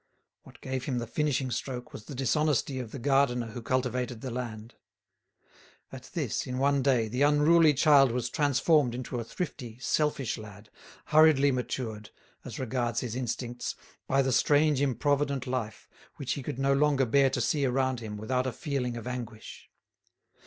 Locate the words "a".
9.19-9.23, 18.47-18.51